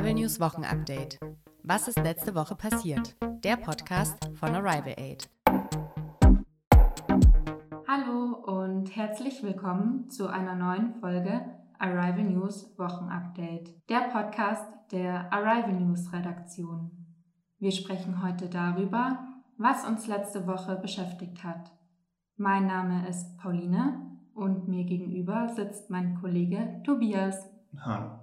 Arrival 0.00 0.14
News 0.14 0.40
Wochenupdate. 0.40 1.18
Was 1.62 1.86
ist 1.86 1.98
letzte 1.98 2.34
Woche 2.34 2.54
passiert? 2.54 3.14
Der 3.44 3.58
Podcast 3.58 4.16
von 4.32 4.54
Arrival 4.54 4.94
Aid. 4.96 5.28
Hallo 7.86 8.34
und 8.46 8.96
herzlich 8.96 9.42
willkommen 9.42 10.08
zu 10.08 10.28
einer 10.28 10.54
neuen 10.54 10.94
Folge 10.94 11.42
Arrival 11.78 12.24
News 12.24 12.72
Wochenupdate, 12.78 13.74
der 13.90 14.08
Podcast 14.10 14.64
der 14.90 15.30
Arrival 15.34 15.74
News 15.74 16.10
Redaktion. 16.14 16.90
Wir 17.58 17.70
sprechen 17.70 18.22
heute 18.22 18.48
darüber, 18.48 19.18
was 19.58 19.86
uns 19.86 20.06
letzte 20.06 20.46
Woche 20.46 20.76
beschäftigt 20.76 21.44
hat. 21.44 21.72
Mein 22.38 22.66
Name 22.66 23.06
ist 23.06 23.36
Pauline 23.36 24.00
und 24.32 24.66
mir 24.66 24.84
gegenüber 24.84 25.50
sitzt 25.54 25.90
mein 25.90 26.18
Kollege 26.18 26.80
Tobias. 26.86 27.50
Hallo. 27.84 28.19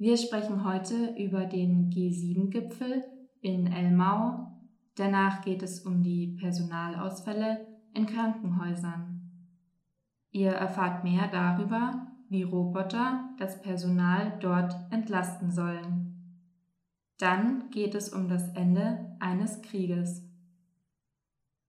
Wir 0.00 0.16
sprechen 0.16 0.62
heute 0.62 1.16
über 1.18 1.44
den 1.44 1.90
G7-Gipfel 1.90 3.02
in 3.40 3.66
Elmau. 3.66 4.46
Danach 4.94 5.42
geht 5.42 5.60
es 5.64 5.80
um 5.80 6.04
die 6.04 6.36
Personalausfälle 6.40 7.66
in 7.94 8.06
Krankenhäusern. 8.06 9.28
Ihr 10.30 10.52
erfahrt 10.52 11.02
mehr 11.02 11.26
darüber, 11.26 12.06
wie 12.28 12.44
Roboter 12.44 13.28
das 13.40 13.60
Personal 13.60 14.38
dort 14.38 14.72
entlasten 14.92 15.50
sollen. 15.50 16.44
Dann 17.18 17.68
geht 17.70 17.96
es 17.96 18.10
um 18.10 18.28
das 18.28 18.48
Ende 18.50 19.16
eines 19.18 19.62
Krieges. 19.62 20.22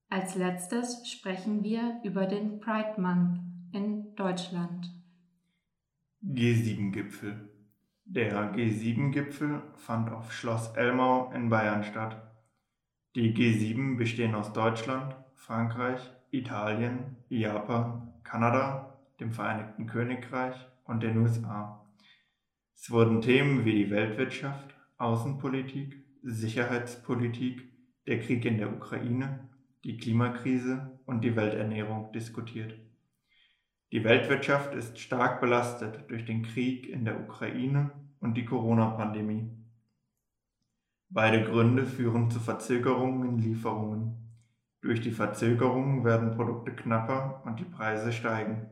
Als 0.07 0.35
letztes 0.35 1.09
sprechen 1.09 1.63
wir 1.63 1.99
über 2.03 2.27
den 2.27 2.59
Pride 2.59 3.01
Month 3.01 3.39
in 3.71 4.13
Deutschland. 4.13 4.93
G7-Gipfel 6.23 7.58
der 8.11 8.51
G7-Gipfel 8.55 9.61
fand 9.75 10.11
auf 10.11 10.33
Schloss 10.33 10.75
Elmau 10.75 11.31
in 11.31 11.49
Bayern 11.49 11.83
statt. 11.83 12.19
Die 13.15 13.35
G7 13.35 13.97
bestehen 13.97 14.33
aus 14.33 14.51
Deutschland, 14.51 15.15
Frankreich, 15.35 16.01
Italien, 16.31 17.17
Japan, 17.29 18.11
Kanada, 18.23 18.99
dem 19.19 19.31
Vereinigten 19.31 19.85
Königreich 19.85 20.55
und 20.85 21.03
den 21.03 21.19
USA. 21.19 21.85
Es 22.73 22.89
wurden 22.89 23.21
Themen 23.21 23.63
wie 23.63 23.73
die 23.73 23.91
Weltwirtschaft, 23.91 24.73
Außenpolitik, 24.97 26.03
Sicherheitspolitik, 26.23 27.71
der 28.07 28.21
Krieg 28.21 28.43
in 28.43 28.57
der 28.57 28.73
Ukraine, 28.73 29.49
die 29.83 29.97
Klimakrise 29.97 30.99
und 31.05 31.23
die 31.23 31.35
Welternährung 31.35 32.11
diskutiert. 32.11 32.73
Die 33.91 34.03
Weltwirtschaft 34.03 34.75
ist 34.75 34.99
stark 34.99 35.41
belastet 35.41 36.09
durch 36.09 36.23
den 36.23 36.43
Krieg 36.43 36.87
in 36.87 37.05
der 37.05 37.19
Ukraine 37.19 37.89
und 38.19 38.35
die 38.35 38.45
Corona-Pandemie. 38.45 39.49
Beide 41.09 41.43
Gründe 41.43 41.87
führen 41.87 42.29
zu 42.29 42.39
Verzögerungen 42.39 43.27
in 43.27 43.39
Lieferungen. 43.39 44.15
Durch 44.81 45.01
die 45.01 45.11
Verzögerungen 45.11 46.03
werden 46.05 46.35
Produkte 46.35 46.71
knapper 46.71 47.41
und 47.45 47.59
die 47.59 47.65
Preise 47.65 48.13
steigen. 48.13 48.67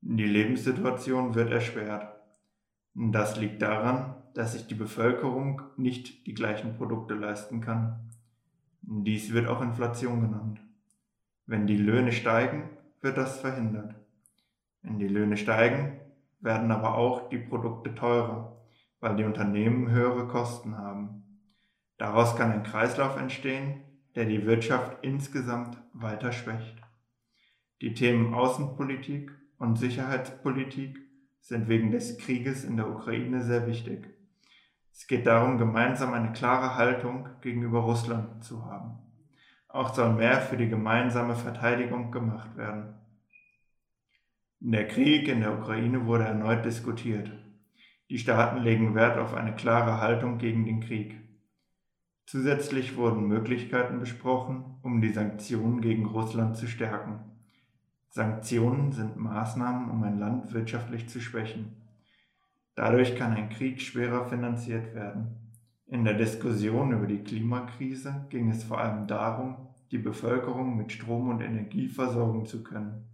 Die 0.00 0.24
Lebenssituation 0.24 1.34
wird 1.34 1.52
erschwert. 1.52 2.14
Das 2.94 3.36
liegt 3.38 3.60
daran, 3.60 4.14
dass 4.32 4.52
sich 4.52 4.66
die 4.66 4.74
Bevölkerung 4.74 5.60
nicht 5.76 6.26
die 6.26 6.34
gleichen 6.34 6.76
Produkte 6.76 7.12
leisten 7.12 7.60
kann. 7.60 8.10
Dies 8.80 9.34
wird 9.34 9.48
auch 9.48 9.60
Inflation 9.60 10.22
genannt. 10.22 10.60
Wenn 11.44 11.66
die 11.66 11.76
Löhne 11.76 12.12
steigen, 12.12 12.70
wird 13.02 13.18
das 13.18 13.38
verhindert. 13.40 13.94
Wenn 14.84 14.98
die 14.98 15.08
Löhne 15.08 15.36
steigen, 15.36 15.98
werden 16.40 16.70
aber 16.70 16.96
auch 16.96 17.30
die 17.30 17.38
Produkte 17.38 17.94
teurer, 17.94 18.56
weil 19.00 19.16
die 19.16 19.24
Unternehmen 19.24 19.90
höhere 19.90 20.28
Kosten 20.28 20.76
haben. 20.78 21.40
Daraus 21.96 22.36
kann 22.36 22.52
ein 22.52 22.62
Kreislauf 22.62 23.16
entstehen, 23.16 23.82
der 24.14 24.26
die 24.26 24.46
Wirtschaft 24.46 24.98
insgesamt 25.02 25.78
weiter 25.94 26.32
schwächt. 26.32 26.76
Die 27.80 27.94
Themen 27.94 28.34
Außenpolitik 28.34 29.32
und 29.58 29.78
Sicherheitspolitik 29.78 30.98
sind 31.40 31.68
wegen 31.68 31.90
des 31.90 32.18
Krieges 32.18 32.64
in 32.64 32.76
der 32.76 32.88
Ukraine 32.88 33.42
sehr 33.42 33.66
wichtig. 33.66 34.06
Es 34.92 35.06
geht 35.06 35.26
darum, 35.26 35.58
gemeinsam 35.58 36.12
eine 36.12 36.32
klare 36.32 36.76
Haltung 36.76 37.28
gegenüber 37.40 37.80
Russland 37.80 38.44
zu 38.44 38.64
haben. 38.66 38.98
Auch 39.68 39.92
soll 39.94 40.12
mehr 40.12 40.40
für 40.40 40.56
die 40.56 40.68
gemeinsame 40.68 41.34
Verteidigung 41.34 42.12
gemacht 42.12 42.56
werden. 42.56 42.94
Der 44.66 44.88
Krieg 44.88 45.28
in 45.28 45.40
der 45.40 45.58
Ukraine 45.58 46.06
wurde 46.06 46.24
erneut 46.24 46.64
diskutiert. 46.64 47.30
Die 48.08 48.18
Staaten 48.18 48.62
legen 48.62 48.94
Wert 48.94 49.18
auf 49.18 49.34
eine 49.34 49.54
klare 49.54 50.00
Haltung 50.00 50.38
gegen 50.38 50.64
den 50.64 50.80
Krieg. 50.80 51.20
Zusätzlich 52.24 52.96
wurden 52.96 53.28
Möglichkeiten 53.28 53.98
besprochen, 54.00 54.78
um 54.80 55.02
die 55.02 55.12
Sanktionen 55.12 55.82
gegen 55.82 56.06
Russland 56.06 56.56
zu 56.56 56.66
stärken. 56.66 57.18
Sanktionen 58.08 58.90
sind 58.90 59.18
Maßnahmen, 59.18 59.90
um 59.90 60.02
ein 60.02 60.18
Land 60.18 60.54
wirtschaftlich 60.54 61.10
zu 61.10 61.20
schwächen. 61.20 61.76
Dadurch 62.74 63.16
kann 63.16 63.34
ein 63.34 63.50
Krieg 63.50 63.82
schwerer 63.82 64.24
finanziert 64.24 64.94
werden. 64.94 65.52
In 65.88 66.06
der 66.06 66.14
Diskussion 66.14 66.92
über 66.92 67.06
die 67.06 67.22
Klimakrise 67.22 68.24
ging 68.30 68.48
es 68.48 68.64
vor 68.64 68.80
allem 68.80 69.06
darum, 69.08 69.68
die 69.90 69.98
Bevölkerung 69.98 70.74
mit 70.78 70.90
Strom 70.90 71.28
und 71.28 71.42
Energie 71.42 71.88
versorgen 71.88 72.46
zu 72.46 72.64
können. 72.64 73.13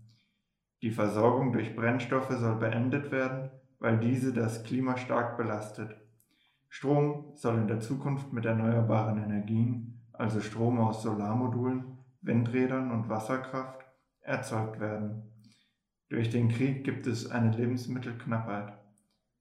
Die 0.82 0.90
Versorgung 0.90 1.52
durch 1.52 1.76
Brennstoffe 1.76 2.30
soll 2.30 2.56
beendet 2.56 3.10
werden, 3.10 3.50
weil 3.78 3.98
diese 3.98 4.32
das 4.32 4.64
Klima 4.64 4.96
stark 4.96 5.36
belastet. 5.36 5.94
Strom 6.68 7.32
soll 7.34 7.58
in 7.58 7.68
der 7.68 7.80
Zukunft 7.80 8.32
mit 8.32 8.46
erneuerbaren 8.46 9.22
Energien, 9.22 10.00
also 10.12 10.40
Strom 10.40 10.78
aus 10.78 11.02
Solarmodulen, 11.02 11.98
Windrädern 12.22 12.90
und 12.92 13.08
Wasserkraft, 13.08 13.84
erzeugt 14.20 14.80
werden. 14.80 15.22
Durch 16.08 16.30
den 16.30 16.48
Krieg 16.48 16.84
gibt 16.84 17.06
es 17.06 17.30
eine 17.30 17.50
Lebensmittelknappheit. 17.50 18.72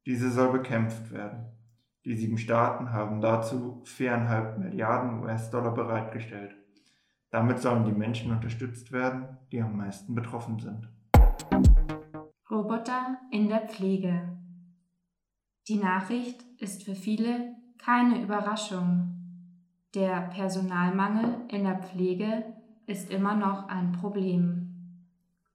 Diese 0.05 0.31
soll 0.31 0.51
bekämpft 0.51 1.11
werden. 1.11 1.45
Die 2.05 2.15
sieben 2.15 2.37
Staaten 2.37 2.91
haben 2.91 3.21
dazu 3.21 3.83
4,5 3.85 4.57
Milliarden 4.57 5.23
US-Dollar 5.23 5.73
bereitgestellt. 5.73 6.55
Damit 7.29 7.59
sollen 7.59 7.85
die 7.85 7.91
Menschen 7.91 8.31
unterstützt 8.31 8.91
werden, 8.91 9.37
die 9.51 9.61
am 9.61 9.77
meisten 9.77 10.15
betroffen 10.15 10.59
sind. 10.59 10.89
Roboter 12.51 13.19
in 13.29 13.47
der 13.47 13.67
Pflege. 13.67 14.27
Die 15.67 15.75
Nachricht 15.75 16.43
ist 16.57 16.81
für 16.81 16.95
viele 16.95 17.53
keine 17.77 18.23
Überraschung. 18.23 19.11
Der 19.93 20.21
Personalmangel 20.21 21.41
in 21.49 21.65
der 21.65 21.77
Pflege 21.77 22.43
ist 22.87 23.11
immer 23.11 23.35
noch 23.35 23.67
ein 23.67 23.91
Problem. 23.91 25.05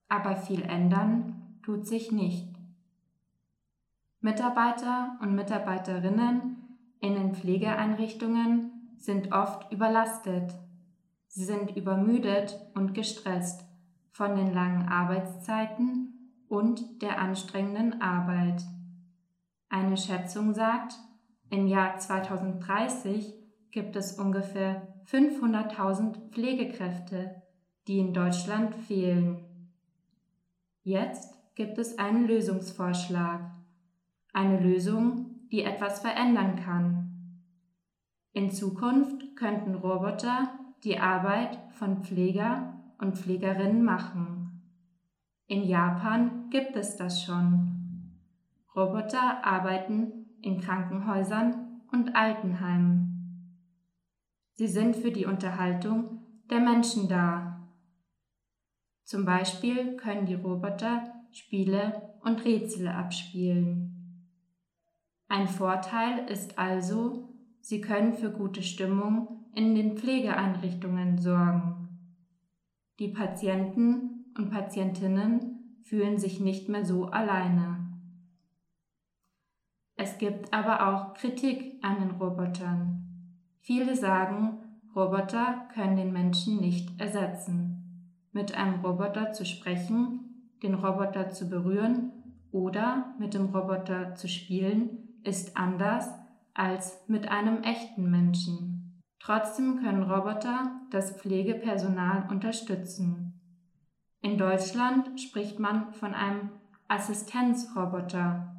Aber 0.09 0.37
viel 0.37 0.62
ändern 0.62 1.59
tut 1.65 1.84
sich 1.84 2.12
nicht. 2.12 2.55
Mitarbeiter 4.21 5.19
und 5.21 5.34
Mitarbeiterinnen 5.34 6.78
in 7.00 7.15
den 7.15 7.34
Pflegeeinrichtungen 7.34 8.94
sind 8.99 9.32
oft 9.32 9.72
überlastet. 9.72 10.55
Sie 11.26 11.44
sind 11.44 11.76
übermüdet 11.76 12.56
und 12.76 12.94
gestresst 12.94 13.65
von 14.12 14.37
den 14.37 14.55
langen 14.55 14.88
Arbeitszeiten 14.88 16.03
und 16.54 17.03
der 17.03 17.19
anstrengenden 17.19 18.00
Arbeit. 18.00 18.62
Eine 19.69 19.97
Schätzung 19.97 20.54
sagt, 20.54 20.94
im 21.50 21.66
Jahr 21.66 21.98
2030 21.98 23.34
gibt 23.72 23.97
es 23.97 24.19
ungefähr 24.19 25.03
500.000 25.10 26.31
Pflegekräfte, 26.31 27.43
die 27.88 27.98
in 27.98 28.14
Deutschland 28.14 28.76
fehlen. 28.76 29.44
Jetzt 30.84 31.34
gibt 31.56 31.78
es 31.78 31.98
einen 31.98 32.26
Lösungsvorschlag. 32.26 33.50
Eine 34.32 34.61
Lösung, 34.61 35.49
die 35.50 35.62
etwas 35.62 36.00
verändern 36.00 36.56
kann. 36.56 37.40
In 38.32 38.50
Zukunft 38.50 39.37
könnten 39.37 39.75
Roboter 39.75 40.50
die 40.84 40.99
Arbeit 40.99 41.58
von 41.73 42.05
Pfleger 42.05 42.81
und 42.99 43.17
Pflegerinnen 43.17 43.84
machen. 43.84 44.44
In 45.46 45.64
Japan 45.64 46.49
gibt 46.50 46.75
es 46.75 46.96
das 46.96 47.23
schon. 47.23 48.12
Roboter 48.75 49.44
arbeiten 49.44 50.26
in 50.41 50.61
Krankenhäusern 50.61 51.82
und 51.93 52.17
Altenheimen. 52.17 53.61
Sie 54.55 54.69
sind 54.69 54.96
für 54.96 55.11
die 55.11 55.26
Unterhaltung 55.26 56.23
der 56.50 56.61
Menschen 56.61 57.08
da. 57.08 57.69
Zum 59.05 59.25
Beispiel 59.25 59.96
können 59.96 60.26
die 60.26 60.35
Roboter 60.35 61.12
Spiele 61.31 62.14
und 62.23 62.44
Rätsel 62.44 62.88
abspielen. 62.88 63.90
Ein 65.29 65.49
Vorteil 65.49 66.26
ist 66.29 66.58
also, 66.58 67.35
sie 67.61 67.81
können 67.81 68.14
für 68.14 68.31
gute 68.31 68.62
Stimmung 68.62 69.50
in 69.55 69.75
den 69.75 69.99
Pflegeeinrichtungen 69.99 71.19
sorgen. 71.19 71.88
Die 72.99 73.08
Patienten 73.08 74.13
und 74.36 74.50
Patientinnen 74.50 75.81
fühlen 75.84 76.19
sich 76.19 76.40
nicht 76.40 76.69
mehr 76.69 76.84
so 76.84 77.06
alleine. 77.06 77.84
Es 79.96 80.19
gibt 80.19 80.52
aber 80.52 80.88
auch 80.88 81.14
Kritik 81.14 81.78
an 81.82 82.00
den 82.00 82.10
Robotern. 82.12 83.04
Viele 83.60 83.96
sagen, 83.96 84.58
Roboter 84.94 85.69
können 85.72 85.96
den 85.96 86.12
Menschen 86.12 86.60
nicht 86.60 87.00
ersetzen. 87.00 88.10
Mit 88.32 88.56
einem 88.56 88.81
Roboter 88.81 89.32
zu 89.32 89.44
sprechen, 89.44 90.50
den 90.62 90.75
Roboter 90.75 91.30
zu 91.30 91.48
berühren 91.48 92.12
oder 92.50 93.14
mit 93.19 93.34
dem 93.34 93.46
Roboter 93.46 94.14
zu 94.14 94.28
spielen, 94.28 95.08
ist 95.22 95.56
anders 95.56 96.10
als 96.54 97.04
mit 97.08 97.28
einem 97.28 97.62
echten 97.62 98.10
Menschen. 98.10 99.00
Trotzdem 99.19 99.80
können 99.80 100.02
Roboter 100.02 100.80
das 100.90 101.12
Pflegepersonal 101.12 102.28
unterstützen. 102.30 103.33
In 104.25 104.38
Deutschland 104.38 105.21
spricht 105.21 105.59
man 105.59 105.93
von 105.93 106.15
einem 106.15 106.49
Assistenzroboter. 106.88 108.56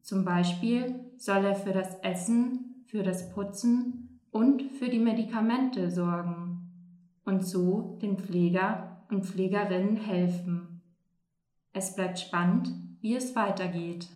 Zum 0.00 0.24
Beispiel 0.24 0.94
soll 1.18 1.44
er 1.44 1.54
für 1.54 1.72
das 1.72 1.96
Essen, 1.96 2.86
für 2.86 3.02
das 3.02 3.30
Putzen 3.34 4.18
und 4.30 4.62
für 4.78 4.88
die 4.88 4.98
Medikamente 4.98 5.90
sorgen 5.90 6.70
und 7.26 7.44
so 7.44 7.98
den 8.00 8.16
Pfleger 8.16 9.04
und 9.10 9.26
Pflegerinnen 9.26 9.98
helfen. 9.98 10.80
Es 11.74 11.94
bleibt 11.94 12.18
spannend, 12.18 12.72
wie 13.02 13.14
es 13.14 13.36
weitergeht. 13.36 14.08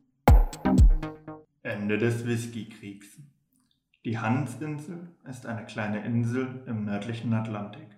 Ende 1.62 1.98
des 1.98 2.26
Whiskykriegs. 2.26 3.20
Die 4.06 4.18
Hansinsel 4.18 5.10
ist 5.28 5.44
eine 5.44 5.66
kleine 5.66 6.02
Insel 6.06 6.62
im 6.66 6.86
nördlichen 6.86 7.34
Atlantik. 7.34 7.88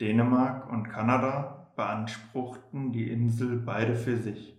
Dänemark 0.00 0.68
und 0.68 0.88
Kanada 0.88 1.61
beanspruchten 1.82 2.92
die 2.92 3.10
Insel 3.10 3.56
beide 3.56 3.96
für 3.96 4.16
sich. 4.16 4.56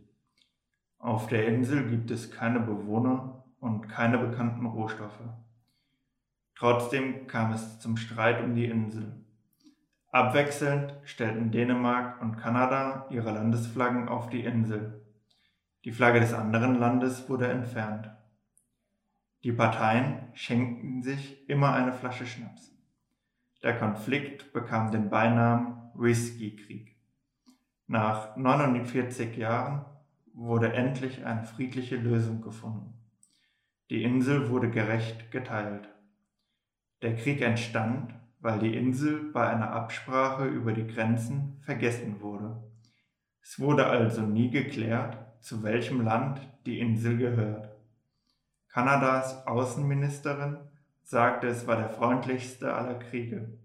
Auf 0.99 1.27
der 1.27 1.47
Insel 1.47 1.89
gibt 1.89 2.11
es 2.11 2.31
keine 2.31 2.59
Bewohner 2.59 3.45
und 3.61 3.87
keine 3.87 4.17
bekannten 4.17 4.65
Rohstoffe. 4.65 5.23
Trotzdem 6.53 7.25
kam 7.27 7.53
es 7.53 7.79
zum 7.79 7.95
Streit 7.95 8.43
um 8.43 8.55
die 8.55 8.65
Insel. 8.65 9.23
Abwechselnd 10.11 10.95
stellten 11.05 11.49
Dänemark 11.49 12.21
und 12.21 12.35
Kanada 12.35 13.07
ihre 13.09 13.31
Landesflaggen 13.31 14.09
auf 14.09 14.29
die 14.29 14.43
Insel. 14.43 15.05
Die 15.85 15.93
Flagge 15.93 16.19
des 16.19 16.33
anderen 16.33 16.75
Landes 16.75 17.29
wurde 17.29 17.47
entfernt. 17.47 18.11
Die 19.43 19.53
Parteien 19.53 20.27
schenkten 20.33 21.01
sich 21.01 21.49
immer 21.49 21.73
eine 21.73 21.93
Flasche 21.93 22.25
Schnaps. 22.25 22.75
Der 23.61 23.77
Konflikt 23.77 24.51
bekam 24.51 24.91
den 24.91 25.09
Beinamen 25.09 25.89
Whisky-Krieg. 25.93 26.92
Nach 27.87 28.35
49 28.37 29.35
Jahren 29.35 29.85
wurde 30.33 30.73
endlich 30.73 31.25
eine 31.25 31.43
friedliche 31.43 31.97
Lösung 31.97 32.41
gefunden. 32.41 32.93
Die 33.89 34.03
Insel 34.03 34.49
wurde 34.49 34.69
gerecht 34.69 35.31
geteilt. 35.31 35.89
Der 37.01 37.15
Krieg 37.15 37.41
entstand, 37.41 38.15
weil 38.39 38.59
die 38.59 38.75
Insel 38.75 39.31
bei 39.31 39.47
einer 39.47 39.71
Absprache 39.71 40.45
über 40.45 40.71
die 40.71 40.87
Grenzen 40.87 41.61
vergessen 41.65 42.21
wurde. 42.21 42.63
Es 43.41 43.59
wurde 43.59 43.85
also 43.87 44.21
nie 44.21 44.49
geklärt, 44.49 45.17
zu 45.41 45.63
welchem 45.63 46.01
Land 46.01 46.39
die 46.65 46.79
Insel 46.79 47.17
gehört. 47.17 47.69
Kanadas 48.69 49.45
Außenministerin 49.45 50.57
sagte, 51.03 51.47
es 51.47 51.67
war 51.67 51.75
der 51.75 51.89
freundlichste 51.89 52.73
aller 52.73 52.95
Kriege. 52.95 53.57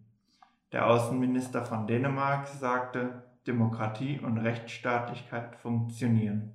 Der 0.73 0.87
Außenminister 0.87 1.65
von 1.65 1.87
Dänemark 1.87 2.49
sagte, 2.49 3.23
Demokratie 3.49 4.21
und 4.21 4.39
Rechtsstaatlichkeit 4.39 5.57
funktionieren. 5.57 6.53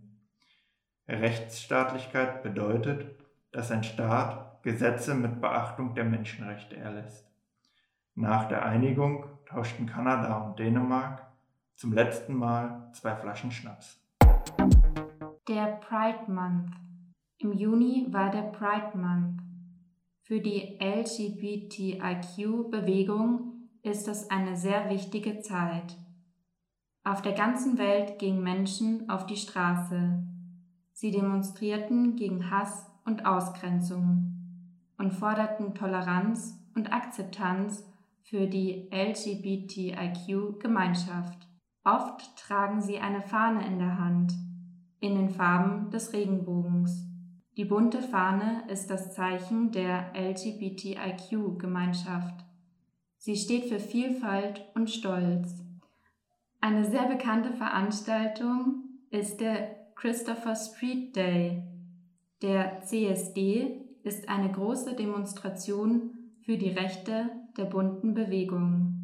Rechtsstaatlichkeit 1.09 2.41
bedeutet, 2.43 3.19
dass 3.51 3.71
ein 3.71 3.83
Staat 3.83 4.63
Gesetze 4.63 5.13
mit 5.15 5.41
Beachtung 5.41 5.95
der 5.95 6.05
Menschenrechte 6.05 6.77
erlässt. 6.77 7.27
Nach 8.15 8.47
der 8.47 8.63
Einigung 8.63 9.25
tauschten 9.45 9.87
Kanada 9.87 10.37
und 10.37 10.59
Dänemark 10.59 11.27
zum 11.75 11.91
letzten 11.93 12.35
Mal 12.35 12.89
zwei 12.93 13.15
Flaschen 13.15 13.51
Schnaps. 13.51 13.99
Der 15.49 15.79
Pride 15.81 16.31
Month. 16.31 16.69
Im 17.39 17.53
Juni 17.53 18.05
war 18.11 18.29
der 18.29 18.43
Pride 18.43 18.95
Month. 18.95 19.41
Für 20.21 20.39
die 20.39 20.77
LGBTIQ-Bewegung 20.79 23.71
ist 23.81 24.07
es 24.07 24.29
eine 24.29 24.55
sehr 24.55 24.89
wichtige 24.89 25.39
Zeit. 25.41 25.97
Auf 27.05 27.21
der 27.21 27.33
ganzen 27.33 27.77
Welt 27.77 28.17
gingen 28.17 28.43
Menschen 28.43 29.09
auf 29.09 29.25
die 29.25 29.35
Straße. 29.35 30.23
Sie 30.93 31.11
demonstrierten 31.11 32.15
gegen 32.15 32.49
Hass 32.49 32.89
und 33.03 33.25
Ausgrenzung 33.25 34.29
und 34.97 35.11
forderten 35.11 35.75
Toleranz 35.75 36.57
und 36.75 36.93
Akzeptanz 36.93 37.85
für 38.21 38.47
die 38.47 38.87
LGBTIQ-Gemeinschaft. 38.89 41.45
Oft 41.83 42.37
tragen 42.37 42.79
sie 42.79 42.99
eine 42.99 43.21
Fahne 43.21 43.67
in 43.67 43.79
der 43.79 43.99
Hand 43.99 44.31
in 45.01 45.15
den 45.15 45.29
Farben 45.29 45.91
des 45.91 46.13
Regenbogens. 46.13 47.05
Die 47.57 47.65
bunte 47.65 48.01
Fahne 48.01 48.63
ist 48.69 48.89
das 48.89 49.13
Zeichen 49.13 49.73
der 49.73 50.13
LGBTIQ-Gemeinschaft. 50.15 52.45
Sie 53.17 53.35
steht 53.35 53.65
für 53.65 53.79
Vielfalt 53.79 54.65
und 54.73 54.89
Stolz. 54.89 55.62
Eine 56.63 56.85
sehr 56.85 57.07
bekannte 57.07 57.51
Veranstaltung 57.51 58.85
ist 59.09 59.41
der 59.41 59.91
Christopher 59.95 60.55
Street 60.55 61.13
Day. 61.13 61.61
Der 62.41 62.79
CSD 62.83 63.81
ist 64.03 64.29
eine 64.29 64.49
große 64.49 64.95
Demonstration 64.95 66.13
für 66.45 66.57
die 66.57 66.69
Rechte 66.69 67.31
der 67.57 67.65
bunten 67.65 68.13
Bewegung. 68.13 68.95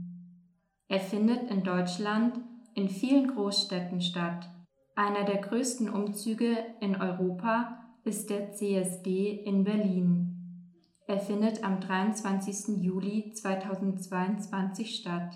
Er 0.88 1.02
findet 1.02 1.52
in 1.52 1.66
Deutschland 1.66 2.40
in 2.76 2.88
vielen 2.88 3.28
Großstädten 3.28 4.00
statt. 4.00 4.50
Einer 4.96 5.26
der 5.26 5.42
größten 5.42 5.90
Umzüge 5.90 6.56
in 6.80 6.96
Europa 6.96 7.78
ist 8.06 8.30
der 8.30 8.54
CSD 8.54 9.32
in 9.34 9.66
Berlin. 9.66 10.64
Er 11.08 11.20
findet 11.20 11.62
am 11.66 11.82
23. 11.82 12.82
Juli 12.82 13.34
2022 13.34 14.96
statt. 14.96 15.36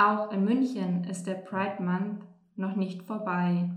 Auch 0.00 0.32
in 0.32 0.44
München 0.46 1.04
ist 1.04 1.26
der 1.26 1.34
Pride 1.34 1.82
Month 1.82 2.24
noch 2.56 2.74
nicht 2.74 3.02
vorbei. 3.02 3.68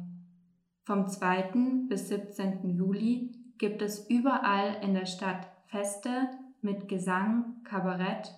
Vom 0.86 1.10
2. 1.10 1.52
bis 1.90 2.08
17. 2.08 2.70
Juli 2.70 3.36
gibt 3.58 3.82
es 3.82 4.10
überall 4.10 4.78
in 4.82 4.94
der 4.94 5.06
Stadt 5.06 5.46
Feste 5.66 6.30
mit 6.62 6.88
Gesang, 6.88 7.62
Kabarett 7.66 8.34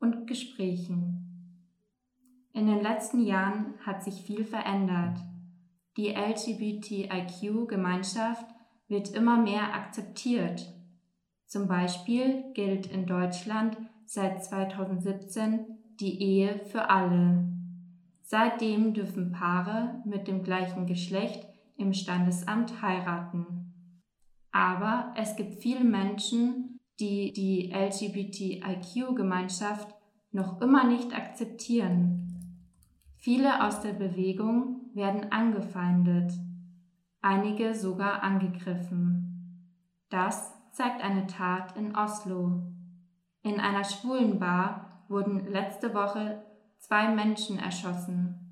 und 0.00 0.26
Gesprächen. 0.26 1.62
In 2.54 2.66
den 2.66 2.82
letzten 2.82 3.24
Jahren 3.24 3.74
hat 3.86 4.02
sich 4.02 4.22
viel 4.22 4.44
verändert. 4.44 5.20
Die 5.96 6.08
LGBTIQ-Gemeinschaft 6.08 8.46
wird 8.88 9.14
immer 9.14 9.40
mehr 9.40 9.76
akzeptiert. 9.76 10.74
Zum 11.46 11.68
Beispiel 11.68 12.52
gilt 12.54 12.88
in 12.88 13.06
Deutschland 13.06 13.76
seit 14.06 14.44
2017 14.44 15.77
die 16.00 16.22
Ehe 16.22 16.60
für 16.66 16.90
alle. 16.90 17.48
Seitdem 18.22 18.94
dürfen 18.94 19.32
Paare 19.32 20.00
mit 20.04 20.28
dem 20.28 20.44
gleichen 20.44 20.86
Geschlecht 20.86 21.44
im 21.76 21.92
Standesamt 21.92 22.80
heiraten. 22.82 23.74
Aber 24.52 25.12
es 25.16 25.34
gibt 25.36 25.62
viele 25.62 25.84
Menschen, 25.84 26.78
die 27.00 27.32
die 27.32 27.72
LGBTIQ-Gemeinschaft 27.72 29.94
noch 30.30 30.60
immer 30.60 30.84
nicht 30.84 31.16
akzeptieren. 31.16 32.26
Viele 33.16 33.64
aus 33.64 33.80
der 33.80 33.94
Bewegung 33.94 34.90
werden 34.94 35.32
angefeindet, 35.32 36.32
einige 37.20 37.74
sogar 37.74 38.22
angegriffen. 38.22 39.24
Das 40.10 40.52
zeigt 40.72 41.02
eine 41.02 41.26
Tat 41.26 41.76
in 41.76 41.96
Oslo. 41.96 42.62
In 43.42 43.58
einer 43.60 43.84
schwulen 43.84 44.38
Bar 44.38 44.97
wurden 45.08 45.46
letzte 45.46 45.94
Woche 45.94 46.42
zwei 46.78 47.08
Menschen 47.08 47.58
erschossen 47.58 48.48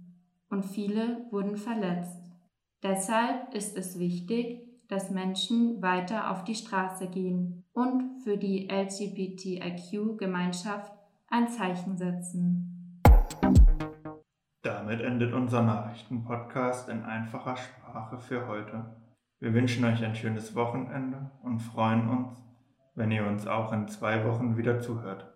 und 0.48 0.64
viele 0.64 1.26
wurden 1.30 1.56
verletzt. 1.56 2.22
Deshalb 2.82 3.54
ist 3.54 3.76
es 3.76 3.98
wichtig, 3.98 4.62
dass 4.88 5.10
Menschen 5.10 5.82
weiter 5.82 6.30
auf 6.30 6.44
die 6.44 6.54
Straße 6.54 7.08
gehen 7.08 7.64
und 7.72 8.22
für 8.22 8.36
die 8.36 8.68
LGBTIQ-Gemeinschaft 8.70 10.92
ein 11.28 11.48
Zeichen 11.48 11.96
setzen. 11.96 13.00
Damit 14.62 15.00
endet 15.00 15.32
unser 15.32 15.62
Nachrichtenpodcast 15.62 16.88
in 16.88 17.02
einfacher 17.04 17.56
Sprache 17.56 18.18
für 18.18 18.46
heute. 18.48 18.84
Wir 19.38 19.54
wünschen 19.54 19.84
euch 19.84 20.04
ein 20.04 20.14
schönes 20.14 20.54
Wochenende 20.54 21.30
und 21.42 21.58
freuen 21.60 22.08
uns, 22.08 22.42
wenn 22.94 23.10
ihr 23.10 23.26
uns 23.26 23.46
auch 23.46 23.72
in 23.72 23.88
zwei 23.88 24.24
Wochen 24.24 24.56
wieder 24.56 24.80
zuhört. 24.80 25.35